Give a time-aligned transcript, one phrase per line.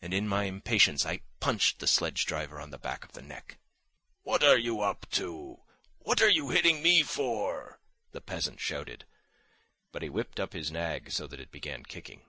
[0.00, 3.58] And in my impatience I punched the sledge driver on the back of the neck.
[4.22, 5.62] "What are you up to?
[5.98, 7.80] What are you hitting me for?"
[8.12, 9.04] the peasant shouted,
[9.90, 12.22] but he whipped up his nag so that it began kicking.